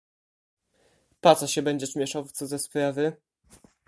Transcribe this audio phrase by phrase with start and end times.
[1.21, 3.15] "Po co się będziesz mieszał w cudze sprawy?"